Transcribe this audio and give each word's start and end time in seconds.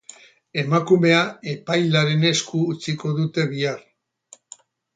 Emakumea 0.61 1.19
epailearen 1.51 2.27
esku 2.31 2.63
utziko 2.73 3.15
dute 3.21 3.47
bihar. 3.55 3.87